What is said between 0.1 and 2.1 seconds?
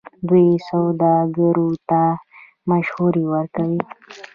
دوی سوداګرو ته